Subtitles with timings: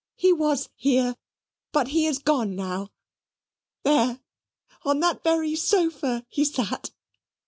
[0.15, 1.15] "He was here,
[1.71, 2.89] but he is gone now.
[3.83, 4.19] There
[4.81, 6.89] on that very sofa he sate.